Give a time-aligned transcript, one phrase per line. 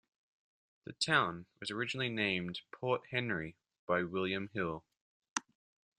[0.85, 3.55] The town was originally named "Port Henry"
[3.85, 4.83] by William Hill.